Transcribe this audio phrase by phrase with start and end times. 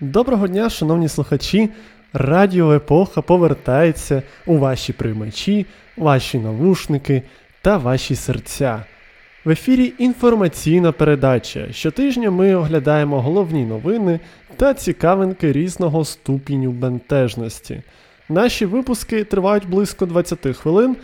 [0.00, 1.70] Доброго дня, шановні слухачі.
[2.12, 5.66] Радіо Епоха повертається у ваші приймачі,
[5.96, 7.22] ваші навушники
[7.62, 8.84] та ваші серця.
[9.44, 11.72] В ефірі інформаційна передача.
[11.72, 14.20] Щотижня ми оглядаємо головні новини
[14.56, 17.82] та цікавинки різного ступеню бентежності.
[18.28, 20.96] Наші випуски тривають близько 20 хвилин,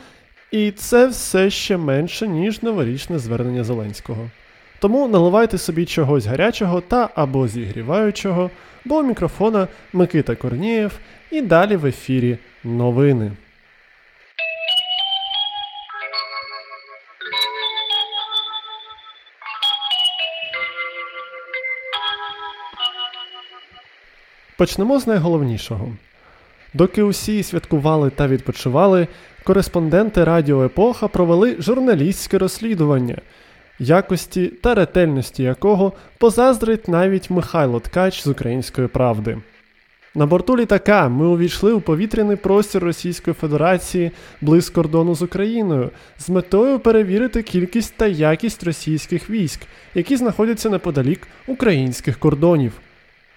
[0.50, 4.30] і це все ще менше, ніж новорічне звернення Зеленського.
[4.78, 8.50] Тому наливайте собі чогось гарячого та або зігріваючого,
[8.84, 10.92] бо у мікрофона Микита Корнієв
[11.30, 13.32] і далі в ефірі новини.
[24.60, 25.88] Почнемо з найголовнішого.
[26.74, 29.07] Доки усі святкували та відпочивали,
[29.45, 33.16] кореспонденти Радіо Епоха провели журналістське розслідування,
[33.79, 39.38] якості та ретельності якого позаздрить навіть Михайло Ткач з Української правди.
[40.15, 46.29] На борту літака ми увійшли у повітряний простір Російської Федерації близько кордону з Україною з
[46.29, 49.60] метою перевірити кількість та якість російських військ,
[49.95, 52.73] які знаходяться неподалік українських кордонів.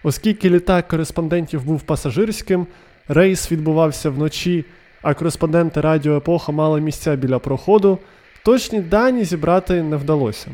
[0.04, 2.68] Оскільки літак кореспондентів був пасажирським,
[3.08, 4.66] рейс відбувався вночі,
[5.02, 8.00] а кореспонденти Радіо Епоха мали місця біля проходу,
[8.46, 10.48] точні дані зібрати не вдалося.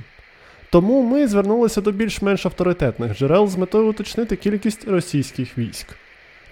[0.71, 5.87] Тому ми звернулися до більш-менш авторитетних джерел з метою уточнити кількість російських військ.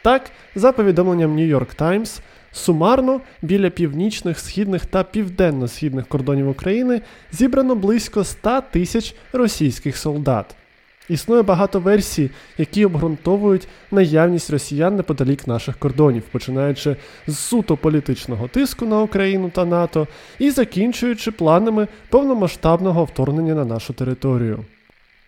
[0.03, 2.19] Так, за повідомленням New York Times,
[2.51, 10.56] сумарно біля північних, східних та південно-східних кордонів України зібрано близько 100 тисяч російських солдат.
[11.09, 16.95] Існує багато версій, які обґрунтовують наявність росіян неподалік наших кордонів, починаючи
[17.27, 20.07] з суто політичного тиску на Україну та НАТО
[20.39, 24.65] і закінчуючи планами повномасштабного вторгнення на нашу територію.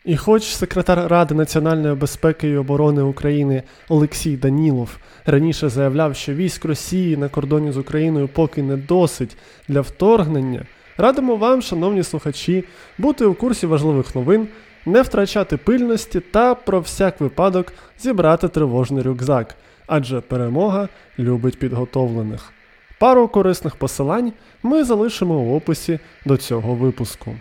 [0.05, 6.65] І хоч секретар Ради національної безпеки і оборони України Олексій Данілов раніше заявляв, що військ
[6.65, 10.65] Росії на кордоні з Україною поки не досить для вторгнення,
[10.99, 12.63] радимо вам, шановні слухачі,
[12.97, 14.47] бути у курсі важливих новин
[14.85, 19.55] не втрачати пильності та про всяк випадок зібрати тривожний рюкзак,
[19.87, 20.89] адже перемога
[21.19, 22.53] любить підготовлених.
[22.99, 24.33] Пару корисних посилань
[24.63, 27.35] ми залишимо у описі до цього випуску.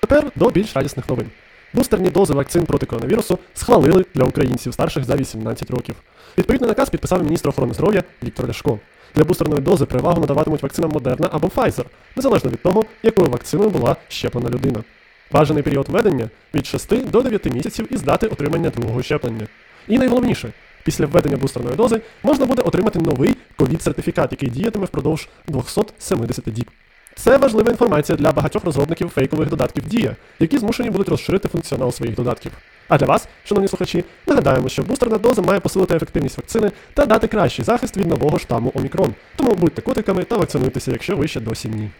[0.00, 1.26] Тепер до більш радісних новин.
[1.72, 5.94] Бустерні дози вакцин проти коронавірусу схвалили для українців старших за 18 років.
[6.38, 8.78] Відповідний наказ підписав міністр охорони здоров'я Віктор Ляшко.
[9.14, 11.84] Для бустерної дози перевагу надаватимуть вакцинам Moderna або Pfizer,
[12.16, 14.84] незалежно від того, якою вакциною була щеплена людина.
[15.32, 19.46] Бажаний період введення від 6 до 9 місяців із дати отримання другого щеплення.
[19.88, 20.52] І найголовніше,
[20.84, 26.70] після введення бустерної дози можна буде отримати новий ковід-сертифікат, який діятиме впродовж 270 діб.
[27.14, 32.14] Це важлива інформація для багатьох розробників фейкових додатків Дія, які змушені будуть розширити функціонал своїх
[32.14, 32.52] додатків.
[32.88, 37.26] А для вас, шановні слухачі, нагадаємо, що бустерна доза має посилити ефективність вакцини та дати
[37.26, 39.14] кращий захист від нового штаму Омікрон.
[39.36, 41.90] Тому будьте котиками та вакцинуйтеся, якщо ви ще досі ні.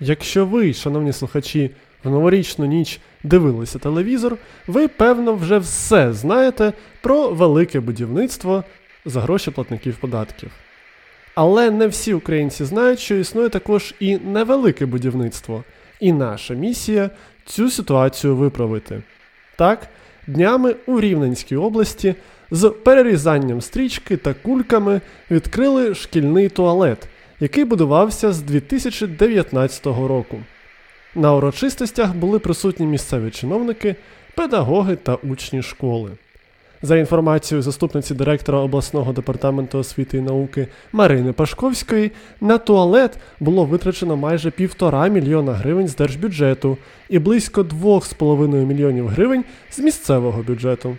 [0.00, 1.70] Якщо ви, шановні слухачі,
[2.04, 6.72] в новорічну ніч дивилися телевізор, ви, певно, вже все знаєте
[7.02, 8.64] про велике будівництво
[9.04, 10.50] за гроші платників податків.
[11.34, 15.64] Але не всі українці знають, що існує також і невелике будівництво,
[16.00, 17.10] і наша місія
[17.44, 19.02] цю ситуацію виправити.
[19.56, 19.88] Так,
[20.26, 22.14] днями у Рівненській області
[22.50, 27.08] з перерізанням стрічки та кульками відкрили шкільний туалет,
[27.40, 30.38] який будувався з 2019 року.
[31.14, 33.96] На урочистостях були присутні місцеві чиновники,
[34.34, 36.10] педагоги та учні школи.
[36.84, 42.10] За інформацією заступниці директора обласного департаменту освіти і науки Марини Пашковської,
[42.40, 46.78] на туалет було витрачено майже півтора мільйона гривень з держбюджету
[47.08, 50.96] і близько 2,5 мільйонів гривень з місцевого бюджету.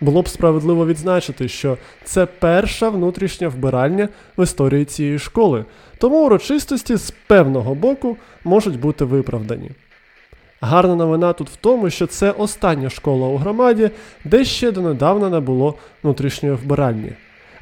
[0.00, 5.64] Було б справедливо відзначити, що це перша внутрішня вбиральня в історії цієї школи,
[5.98, 9.70] тому урочистості з певного боку можуть бути виправдані.
[10.64, 13.90] Гарна новина тут в тому, що це остання школа у громаді,
[14.24, 17.12] де ще донедавна не було внутрішньої вбиральні.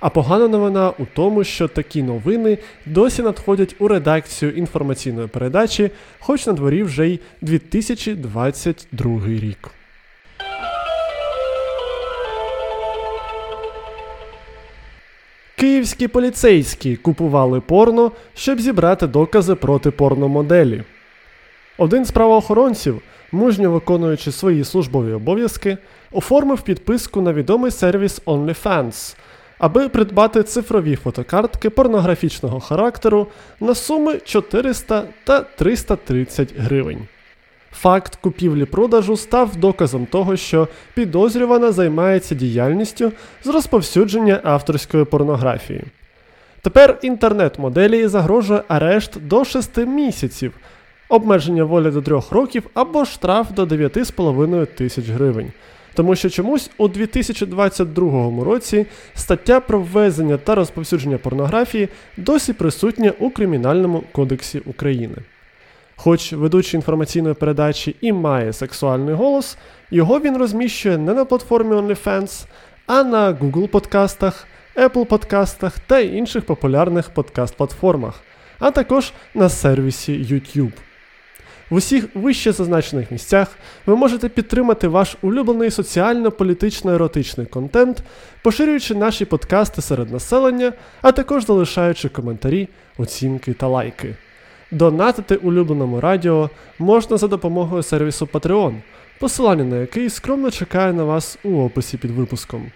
[0.01, 6.47] А погана новина у тому, що такі новини досі надходять у редакцію інформаційної передачі, хоч
[6.47, 9.71] на дворі вже й 2022 рік.
[15.57, 20.85] Київські поліцейські купували порно, щоб зібрати докази проти порномоделі.
[21.81, 25.79] Один з правоохоронців, мужньо виконуючи свої службові обов'язки,
[26.13, 29.17] оформив підписку на відомий сервіс OnlyFans,
[29.59, 33.27] аби придбати цифрові фотокартки порнографічного характеру
[33.61, 37.07] на суми 400 та 330 гривень.
[37.73, 43.13] Факт купівлі-продажу став доказом того, що підозрювана займається діяльністю
[43.45, 45.85] з розповсюдження авторської порнографії.
[46.63, 50.55] Тепер інтернет-моделі загрожує арешт до 6 місяців,
[51.11, 55.53] обмеження волі до 3 років або штраф до 9,5 тисяч гривень.
[55.95, 63.31] Тому що чомусь у 2022 році стаття про ввезення та розповсюдження порнографії досі присутня у
[63.31, 65.17] Кримінальному кодексі України.
[65.97, 69.57] Хоч ведучий інформаційної передачі і має сексуальний голос,
[69.91, 72.45] його він розміщує не на платформі OnlyFans,
[72.87, 74.47] а на Google подкастах,
[74.77, 78.13] Apple подкастах та інших популярних подкаст-платформах,
[78.59, 80.73] а також на сервісі YouTube.
[81.71, 83.49] В усіх вище зазначених місцях
[83.87, 88.03] ви можете підтримати ваш улюблений соціально-політично еротичний контент,
[88.43, 90.73] поширюючи наші подкасти серед населення,
[91.03, 92.69] а також залишаючи коментарі,
[92.99, 94.17] оцінки та лайки.
[94.71, 98.75] Донатити улюбленому радіо можна за допомогою сервісу Patreon,
[99.21, 102.71] посилання на який скромно чекає на вас у описі під випуском.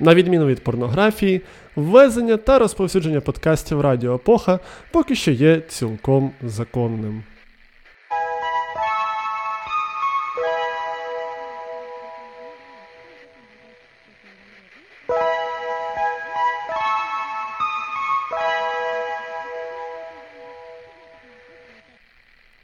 [0.00, 1.40] На відміну від порнографії,
[1.76, 4.58] ввезення та розповсюдження подкастів Радіо Епоха
[4.92, 7.22] поки що є цілком законним.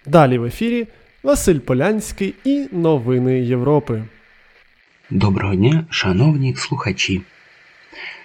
[0.07, 0.87] Далі в ефірі
[1.23, 4.03] Василь Полянський і Новини Європи.
[5.11, 7.23] Доброго дня, шановні слухачі.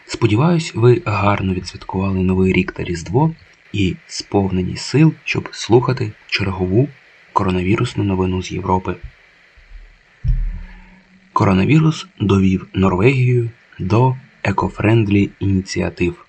[0.05, 3.35] Сподіваюсь, ви гарно відсвяткували Новий рік та Різдво
[3.73, 6.87] і сповнені сил, щоб слухати чергову
[7.33, 8.95] коронавірусну новину з Європи.
[11.33, 13.49] Коронавірус довів Норвегію
[13.79, 16.25] до екофрендлі ініціатив.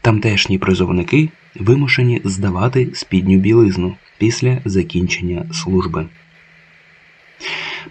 [0.00, 6.06] Тамтешні призовники вимушені здавати спідню білизну після закінчення служби.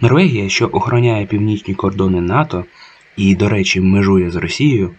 [0.01, 2.65] Норвегія, що охороняє північні кордони НАТО
[3.17, 4.91] і, до речі, межує з Росією,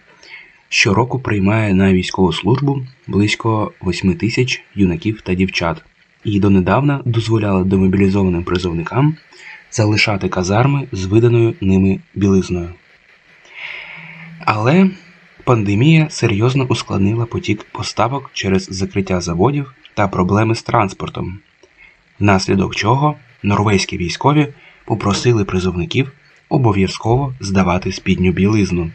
[0.69, 5.83] щороку приймає на військову службу близько 8 тисяч юнаків та дівчат
[6.23, 9.17] і донедавна дозволяла демобілізованим призовникам
[9.71, 12.69] залишати казарми з виданою ними білизною.
[14.45, 14.89] Але
[15.43, 21.39] пандемія серйозно ускладнила потік поставок через закриття заводів та проблеми з транспортом,
[22.19, 24.47] внаслідок чого норвезькі військові
[24.85, 26.11] попросили призовників
[26.49, 28.91] обов'язково здавати спідню білизну.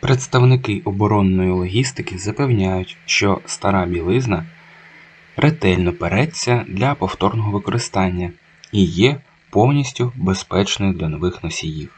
[0.00, 4.46] Представники оборонної логістики запевняють, що стара білизна
[5.36, 8.32] ретельно переться для повторного використання
[8.72, 9.20] і є
[9.50, 11.90] повністю безпечною для нових носіїв.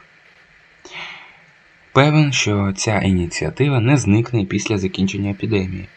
[1.91, 5.87] Певен, що ця ініціатива не зникне після закінчення епідемії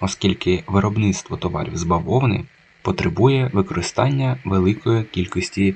[0.00, 2.44] оскільки виробництво товарів з бавовни
[2.82, 5.74] потребує використання великої кількості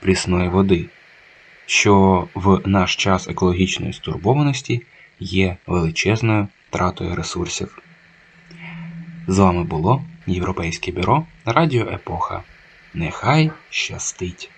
[0.00, 0.86] прісної води,
[1.66, 4.82] що в наш час екологічної стурбованості
[5.20, 7.78] є величезною втратою ресурсів.
[9.26, 12.42] З вами було Європейське бюро Радіо Епоха.
[12.94, 14.50] Нехай щастить!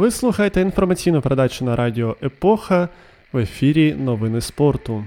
[0.00, 2.88] Ви слухаєте інформаційну передачу на радіо Епоха
[3.32, 5.04] в ефірі Новини спорту.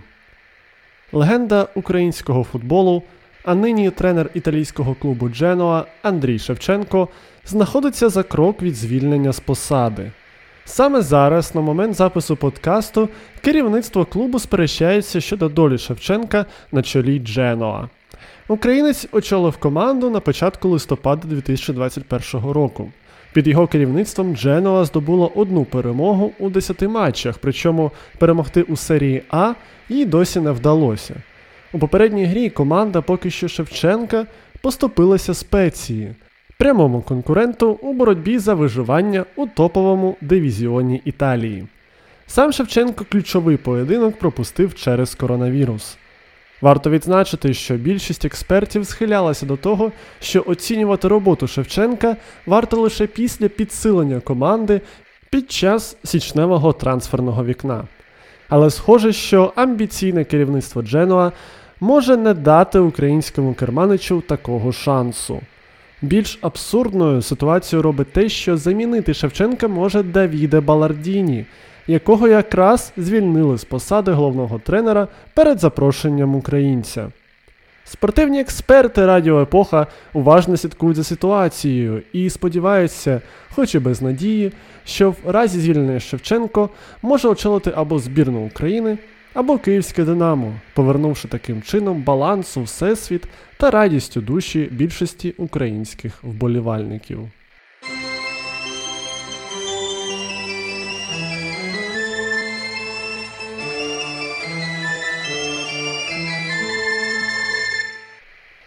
[1.11, 3.03] Легенда українського футболу,
[3.45, 7.07] а нині тренер італійського клубу Дженоа Андрій Шевченко
[7.45, 10.11] знаходиться за крок від звільнення з посади.
[10.65, 13.09] Саме зараз, на момент запису подкасту,
[13.41, 17.89] керівництво клубу сперечається щодо долі Шевченка на чолі Дженоа.
[18.47, 22.91] Українець очолив команду на початку листопада 2021 року.
[23.33, 29.53] Під його керівництвом Дженуа здобула одну перемогу у 10 матчах, причому перемогти у серії А
[29.89, 31.15] їй досі не вдалося.
[31.73, 34.25] У попередній грі команда поки що Шевченка
[34.61, 36.15] поступилася спеції,
[36.57, 41.67] прямому конкуренту у боротьбі за виживання у топовому дивізіоні Італії.
[42.27, 45.97] Сам Шевченко ключовий поєдинок пропустив через коронавірус.
[46.63, 53.47] Варто відзначити, що більшість експертів схилялася до того, що оцінювати роботу Шевченка варто лише після
[53.47, 54.81] підсилення команди
[55.29, 57.87] під час січневого трансферного вікна.
[58.49, 61.31] Але схоже, що амбіційне керівництво Дженуа
[61.79, 65.41] може не дати українському керманичу такого шансу.
[66.01, 71.45] Більш абсурдною ситуацію робить те, що замінити Шевченка може Давіде Балардіні,
[71.87, 77.11] якого якраз звільнили з посади головного тренера перед запрошенням українця.
[77.85, 83.21] Спортивні експерти Радіо Епоха уважно слідкують за ситуацією і сподіваються,
[83.55, 84.51] хоч і без надії,
[84.85, 86.69] що в разі звільнення Шевченко
[87.01, 88.97] може очолити або збірну України,
[89.33, 93.23] або Київське Динамо, повернувши таким чином баланс у всесвіт
[93.57, 97.19] та радість у душі більшості українських вболівальників.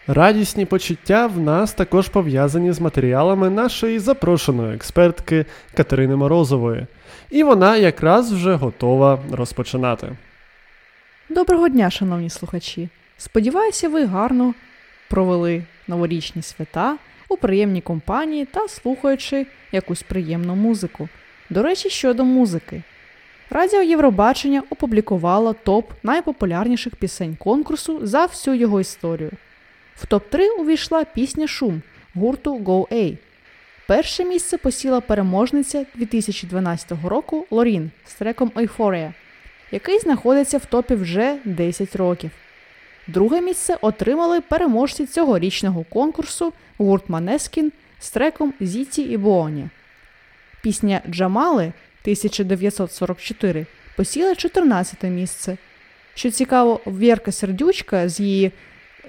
[0.08, 5.44] Радісні почуття в нас також пов'язані з матеріалами нашої запрошеної експертки
[5.74, 6.86] Катерини Морозової,
[7.30, 10.16] і вона якраз вже готова розпочинати.
[11.28, 12.88] Доброго дня, шановні слухачі!
[13.18, 14.54] Сподіваюся, ви гарно
[15.10, 16.96] провели новорічні свята
[17.28, 21.08] у приємній компанії та слухаючи якусь приємну музику.
[21.50, 22.82] До речі, щодо музики.
[23.50, 29.30] Радіо Євробачення опублікувало топ найпопулярніших пісень конкурсу за всю його історію.
[29.96, 31.82] В топ-3 увійшла пісня Шум
[32.14, 33.18] гурту Go A.
[33.86, 39.12] Перше місце посіла переможниця 2012 року Лорін з треком Euphoria,
[39.70, 42.30] який знаходиться в топі вже 10 років.
[43.06, 49.68] Друге місце отримали переможці цьогорічного конкурсу гурт Манескін з треком Зіті і Буоні.
[50.62, 51.64] Пісня Джамали
[52.02, 55.56] 1944 посіла 14 місце.
[56.14, 58.52] Що цікаво, Вірка Сердючка з її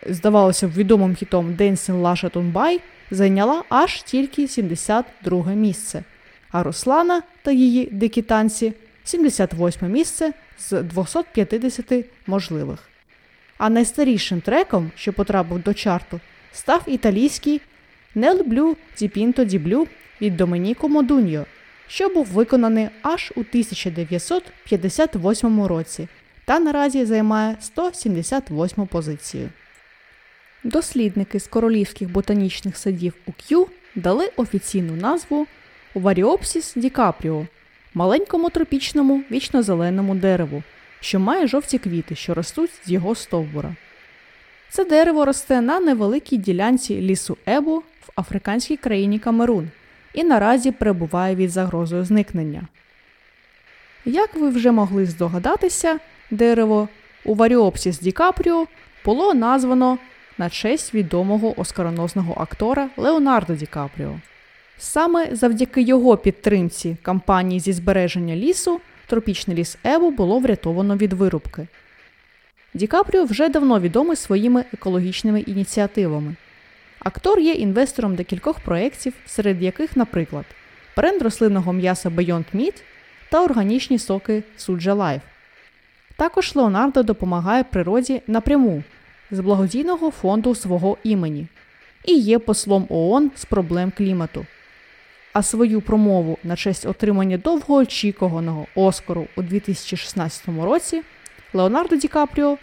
[0.06, 2.80] здавалося б, відомим хітом Dancing Lasha Тунбай
[3.12, 6.04] зайняла аж тільки 72 місце,
[6.52, 8.74] а Руслана та її дикі танці
[9.04, 12.90] 78 місце з 250 можливих.
[13.58, 16.20] А найстарішим треком, що потрапив до чарту,
[16.54, 17.62] став італійський
[18.16, 19.88] Не люблю Діпінто Діблю
[20.22, 21.46] від Доменіко Модуньо,
[21.88, 26.08] що був виконаний аж у 1958 році
[26.46, 29.50] та наразі займає 178 позицію.
[30.68, 35.48] Дослідники з королівських ботанічних садів у К'ю дали офіційну назву
[35.96, 37.46] Уваріопсіс дікапріо
[37.94, 40.64] маленькому тропічному вічно-зеленому дереву,
[41.00, 43.76] що має жовті квіти, що ростуть з його стовбура.
[44.70, 49.70] Це дерево росте на невеликій ділянці лісу Ебо в африканській країні Камерун
[50.14, 52.68] і наразі перебуває під загрозою зникнення.
[54.06, 56.00] Як ви вже могли здогадатися,
[56.32, 56.90] дерево
[57.26, 58.68] Uvariopsis dicaprio
[59.06, 59.98] було названо
[60.38, 64.20] на честь відомого оскароносного актора Леонардо Ді Капріо.
[64.78, 71.68] Саме завдяки його підтримці кампанії зі збереження лісу тропічний ліс Ебо було врятовано від вирубки.
[72.74, 76.36] Ді Капріо вже давно відомий своїми екологічними ініціативами.
[77.00, 80.46] Актор є інвестором декількох проєктів, серед яких, наприклад,
[80.98, 82.82] бренд рослинного м'яса Beyond Meat
[83.30, 85.22] та органічні соки Suja Life.
[86.16, 88.84] Також Леонардо допомагає природі напряму
[89.32, 91.48] з благодійного фонду свого імені
[92.06, 94.46] і є послом ООН з проблем клімату.
[95.34, 101.02] А свою промову на честь отримання довгоочікуваного Оскару у 2016 році
[101.54, 102.58] Леонардо Ді Капріо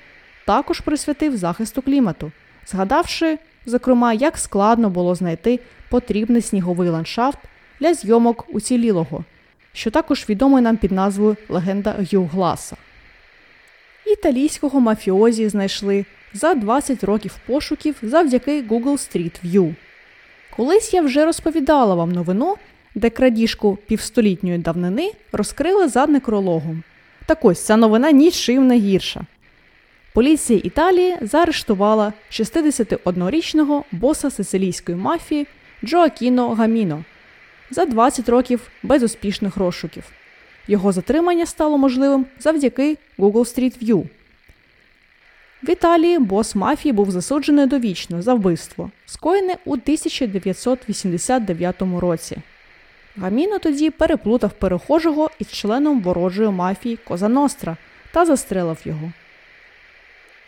[0.46, 2.32] також присвятив захисту клімату,
[2.66, 7.38] згадавши, зокрема, як складно було знайти потрібний сніговий ландшафт
[7.80, 9.24] для зйомок уцілілого,
[9.72, 12.76] що також відомий нам під назвою Легенда Гю Гласа.
[14.06, 16.04] Італійського мафіозі знайшли
[16.34, 19.74] за 20 років пошуків завдяки Google Street View.
[20.56, 22.56] Колись я вже розповідала вам новину,
[22.94, 26.82] де крадіжку півстолітньої давнини розкрили за некрологом.
[27.26, 29.20] Так ось ця новина нічим не гірша.
[30.14, 35.46] Поліція Італії заарештувала 61-річного боса сицилійської мафії
[35.84, 37.04] Джоакіно Гаміно
[37.70, 40.04] за 20 років безуспішних розшуків.
[40.68, 44.06] Його затримання стало можливим завдяки Google Street View.
[45.66, 52.36] В Італії бос мафії був засуджений довічно за вбивство, скоєне у 1989 році.
[53.16, 57.76] Гаміно тоді переплутав перехожого із членом ворожої мафії Коза Ностра
[58.12, 59.12] та застрелив його.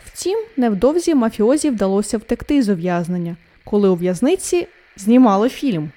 [0.05, 5.91] Втім, невдовзі мафіозі вдалося втекти з ув'язнення, коли у в'язниці знімали фільм.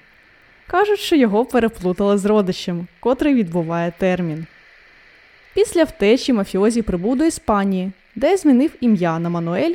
[0.66, 4.46] Кажуть, що його переплутали з родичем, котрий відбуває термін.
[5.54, 9.74] Після втечі мафіозі прибув до Іспанії, де змінив ім'я на Мануель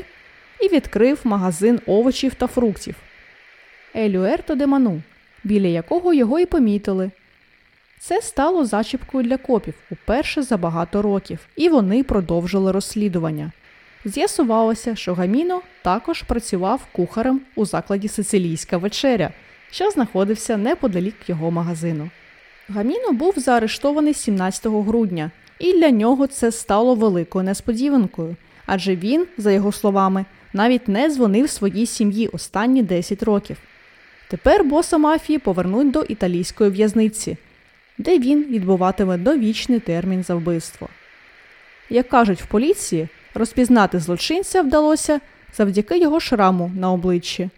[0.61, 2.95] і відкрив магазин овочів та фруктів
[3.95, 5.01] Елюерто де Ману,
[5.43, 7.11] біля якого його і помітили.
[7.99, 13.51] Це стало зачіпкою для копів уперше за багато років, і вони продовжили розслідування.
[14.05, 19.31] З'ясувалося, що Гаміно також працював кухарем у закладі Сицилійська вечеря,
[19.71, 22.09] що знаходився неподалік його магазину.
[22.69, 28.35] Гаміно був заарештований 17 грудня, і для нього це стало великою несподіванкою,
[28.65, 33.57] адже він, за його словами, навіть не дзвонив своїй сім'ї останні 10 років.
[34.27, 37.37] Тепер боса мафії повернуть до італійської в'язниці,
[37.97, 40.89] де він відбуватиме довічний термін за вбивство.
[41.89, 45.19] Як кажуть в поліції, розпізнати злочинця вдалося
[45.57, 47.49] завдяки його шраму на обличчі.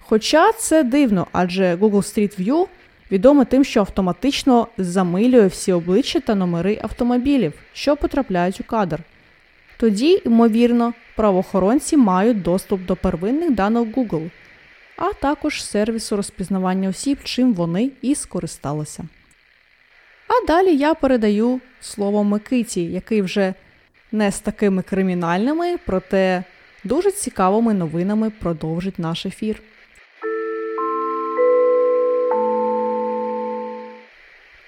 [0.00, 2.66] Хоча це дивно, адже Google Street View
[3.12, 9.00] відоме тим, що автоматично замилює всі обличчя та номери автомобілів, що потрапляють у кадр.
[9.76, 14.30] Тоді, ймовірно, правоохоронці мають доступ до первинних даних Google,
[14.96, 19.04] а також сервісу розпізнавання осіб, чим вони і скористалися.
[20.28, 23.54] А далі я передаю слово Микиті, який вже
[24.12, 26.44] не з такими кримінальними, проте
[26.84, 29.62] дуже цікавими новинами продовжить наш ефір.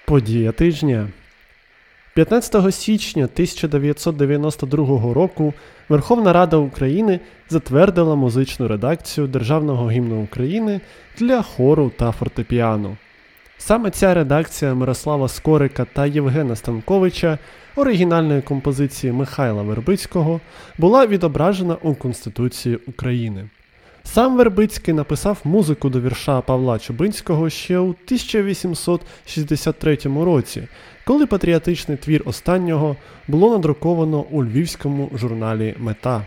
[0.05, 1.07] Подія тижня.
[2.15, 5.53] 15 січня 1992 року
[5.89, 7.19] Верховна Рада України
[7.49, 10.81] затвердила музичну редакцію Державного гімну України
[11.17, 12.97] для хору та фортепіано.
[13.57, 17.37] Саме ця редакція Мирослава Скорика та Євгена Станковича,
[17.75, 20.41] оригінальної композиції Михайла Вербицького,
[20.77, 23.49] була відображена у Конституції України.
[24.03, 30.67] Сам Вербицький написав музику до вірша Павла Чубинського ще у 1863 році,
[31.05, 32.95] коли патріотичний твір останнього
[33.27, 36.25] було надруковано у львівському журналі Мета.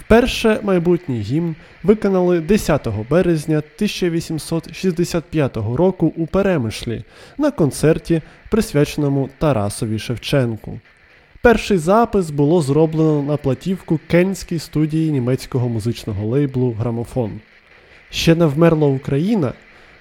[0.00, 7.04] Вперше майбутній гімн виконали 10 березня 1865 року у Перемишлі
[7.38, 10.80] на концерті, присвяченому Тарасові Шевченку.
[11.42, 17.40] Перший запис було зроблено на платівку Кенській студії німецького музичного лейблу Грамофон.
[18.10, 19.52] Ще не вмерла Україна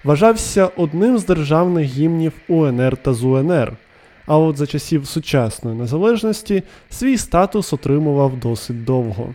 [0.04, 3.74] вважався одним з державних гімнів УНР та ЗУНР,
[4.26, 9.34] а от за часів сучасної незалежності свій статус отримував досить довго.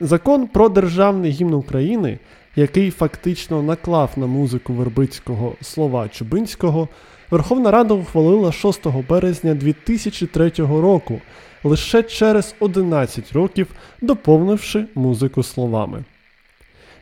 [0.00, 2.18] Закон про державний гімн України,
[2.56, 6.88] який фактично наклав на музику Вербицького слова Чубинського,
[7.30, 11.20] Верховна Рада ухвалила 6 березня 2003 року,
[11.64, 13.66] лише через 11 років
[14.00, 16.04] доповнивши музику словами.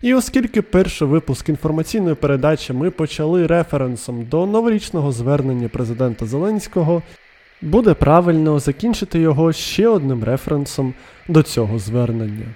[0.02, 7.02] І оскільки перший випуск інформаційної передачі ми почали референсом до новорічного звернення президента Зеленського,
[7.62, 10.94] буде правильно закінчити його ще одним референсом
[11.28, 12.46] до цього звернення.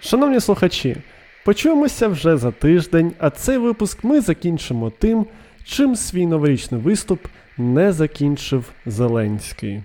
[0.00, 0.96] Шановні слухачі,
[1.44, 5.26] почуємося вже за тиждень, а цей випуск ми закінчимо тим,
[5.64, 7.26] чим свій новорічний виступ
[7.58, 9.82] не закінчив Зеленський.